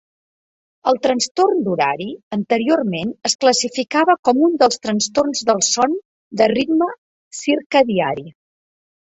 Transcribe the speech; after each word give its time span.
El 0.91 0.95
trastorn 1.01 1.59
d'horari 1.67 2.07
anteriorment 2.37 3.11
es 3.29 3.35
classificava 3.45 4.15
com 4.31 4.41
un 4.49 4.57
dels 4.65 4.81
trastorns 4.87 5.43
del 5.51 5.63
son 5.69 5.95
de 6.43 6.49
ritme 6.55 6.91
circadiari. 7.43 8.29